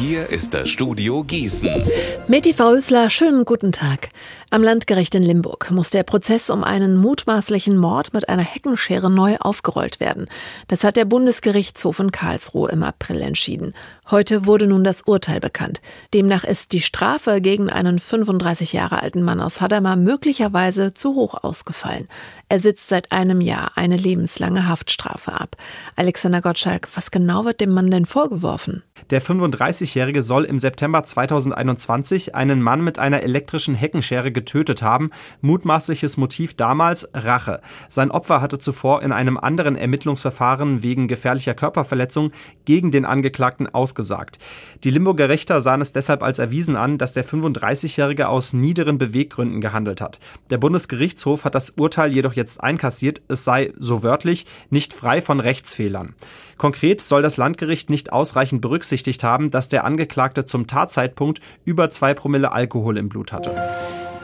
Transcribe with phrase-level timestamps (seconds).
[0.00, 1.68] Hier ist das Studio Gießen.
[2.26, 4.08] Meti Frösler, schönen guten Tag.
[4.48, 9.36] Am Landgericht in Limburg muss der Prozess um einen mutmaßlichen Mord mit einer Heckenschere neu
[9.36, 10.26] aufgerollt werden.
[10.68, 13.74] Das hat der Bundesgerichtshof in Karlsruhe im April entschieden.
[14.10, 15.82] Heute wurde nun das Urteil bekannt.
[16.14, 21.34] Demnach ist die Strafe gegen einen 35 Jahre alten Mann aus Hadamar möglicherweise zu hoch
[21.44, 22.08] ausgefallen.
[22.48, 25.56] Er sitzt seit einem Jahr eine lebenslange Haftstrafe ab.
[25.94, 28.82] Alexander Gottschalk, was genau wird dem Mann denn vorgeworfen?
[29.10, 29.20] Der
[29.90, 35.10] 35-Jährige soll im September 2021 einen Mann mit einer elektrischen Heckenschere getötet haben.
[35.40, 37.60] Mutmaßliches Motiv damals Rache.
[37.88, 42.32] Sein Opfer hatte zuvor in einem anderen Ermittlungsverfahren wegen gefährlicher Körperverletzung
[42.64, 44.38] gegen den Angeklagten ausgesagt.
[44.84, 49.60] Die Limburger Richter sahen es deshalb als erwiesen an, dass der 35-Jährige aus niederen Beweggründen
[49.60, 50.20] gehandelt hat.
[50.50, 53.22] Der Bundesgerichtshof hat das Urteil jedoch jetzt einkassiert.
[53.28, 56.14] Es sei, so wörtlich, nicht frei von Rechtsfehlern.
[56.60, 62.14] Konkret soll das Landgericht nicht ausreichend berücksichtigt haben, dass der Angeklagte zum Tatzeitpunkt über zwei
[62.14, 63.54] Promille Alkohol im Blut hatte.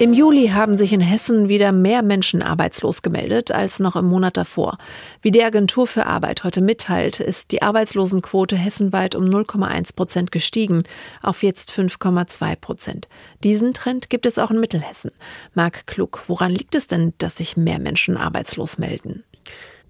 [0.00, 4.36] Im Juli haben sich in Hessen wieder mehr Menschen arbeitslos gemeldet als noch im Monat
[4.36, 4.76] davor.
[5.22, 10.82] Wie die Agentur für Arbeit heute mitteilt, ist die Arbeitslosenquote hessenweit um 0,1 Prozent gestiegen
[11.22, 13.08] auf jetzt 5,2 Prozent.
[13.44, 15.12] Diesen Trend gibt es auch in Mittelhessen.
[15.54, 19.22] Marc Klug, woran liegt es denn, dass sich mehr Menschen arbeitslos melden?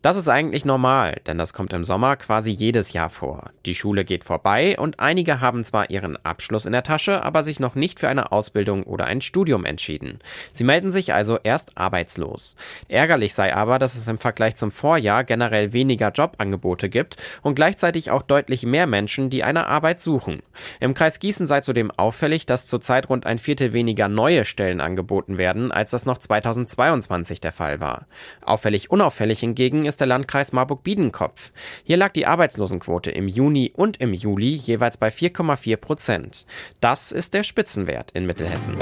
[0.04, 3.52] Das ist eigentlich normal, denn das kommt im Sommer quasi jedes Jahr vor.
[3.64, 7.58] Die Schule geht vorbei und einige haben zwar ihren Abschluss in der Tasche, aber sich
[7.58, 10.18] noch nicht für eine Ausbildung oder ein Studium entschieden.
[10.52, 12.54] Sie melden sich also erst arbeitslos.
[12.86, 18.10] Ärgerlich sei aber, dass es im Vergleich zum Vorjahr generell weniger Jobangebote gibt und gleichzeitig
[18.10, 20.42] auch deutlich mehr Menschen, die eine Arbeit suchen.
[20.80, 25.38] Im Kreis Gießen sei zudem auffällig, dass zurzeit rund ein Viertel weniger neue Stellen angeboten
[25.38, 28.06] werden, als das noch 2022 der Fall war.
[28.44, 31.52] Auffällig unauffällig hingegen ist ist der Landkreis Marburg-Biedenkopf.
[31.84, 36.46] Hier lag die Arbeitslosenquote im Juni und im Juli jeweils bei 4,4 Prozent.
[36.80, 38.76] Das ist der Spitzenwert in Mittelhessen.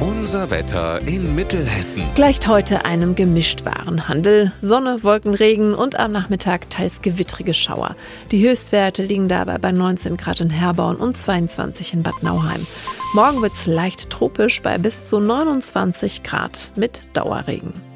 [0.00, 2.04] Unser Wetter in Mittelhessen.
[2.14, 4.52] Gleicht heute einem Gemischtwarenhandel.
[4.60, 7.96] Sonne, Wolken, Regen und am Nachmittag teils gewittrige Schauer.
[8.32, 12.66] Die Höchstwerte liegen dabei bei 19 Grad in Herborn und 22 in Bad Nauheim.
[13.14, 17.72] Morgen wird es leicht tropisch bei bis zu 29 Grad mit Dauerregen.